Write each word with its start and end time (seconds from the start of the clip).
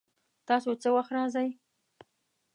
تاسو 0.47 0.69
څه 0.81 0.89
وخت 0.95 1.11
راځئ؟ 1.17 1.49